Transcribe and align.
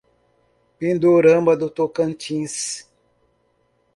Pindorama 0.79 1.53
do 1.59 1.69
Tocantins 1.69 2.89